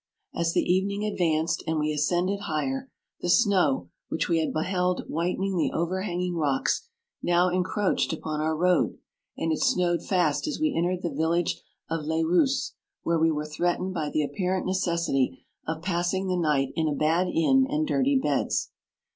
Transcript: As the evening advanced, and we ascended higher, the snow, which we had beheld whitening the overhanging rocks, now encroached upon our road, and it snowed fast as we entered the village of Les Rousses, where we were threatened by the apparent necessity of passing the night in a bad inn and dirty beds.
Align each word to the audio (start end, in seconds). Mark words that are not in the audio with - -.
As 0.33 0.53
the 0.53 0.63
evening 0.63 1.05
advanced, 1.05 1.63
and 1.67 1.77
we 1.77 1.91
ascended 1.93 2.39
higher, 2.45 2.89
the 3.19 3.29
snow, 3.29 3.91
which 4.09 4.27
we 4.27 4.39
had 4.39 4.51
beheld 4.51 5.03
whitening 5.07 5.55
the 5.57 5.71
overhanging 5.73 6.35
rocks, 6.35 6.87
now 7.21 7.49
encroached 7.49 8.11
upon 8.11 8.41
our 8.41 8.57
road, 8.57 8.97
and 9.37 9.51
it 9.53 9.59
snowed 9.59 10.03
fast 10.03 10.47
as 10.47 10.59
we 10.59 10.73
entered 10.75 11.03
the 11.03 11.13
village 11.15 11.61
of 11.87 12.05
Les 12.05 12.23
Rousses, 12.23 12.73
where 13.03 13.19
we 13.19 13.29
were 13.29 13.45
threatened 13.45 13.93
by 13.93 14.09
the 14.09 14.23
apparent 14.23 14.65
necessity 14.65 15.45
of 15.67 15.83
passing 15.83 16.25
the 16.27 16.35
night 16.35 16.69
in 16.75 16.87
a 16.87 16.95
bad 16.95 17.27
inn 17.27 17.67
and 17.69 17.85
dirty 17.85 18.17
beds. 18.19 18.71